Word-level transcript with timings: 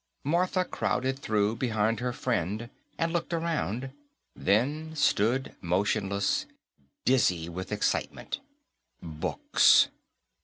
Martha 0.23 0.65
crowded 0.65 1.19
through 1.19 1.55
behind 1.55 1.99
her 1.99 2.11
friend 2.11 2.71
and 2.97 3.13
looked 3.13 3.33
around, 3.35 3.91
then 4.35 4.95
stood 4.95 5.53
motionless, 5.61 6.47
dizzy 7.05 7.47
with 7.47 7.71
excitement. 7.71 8.39
Books. 9.03 9.89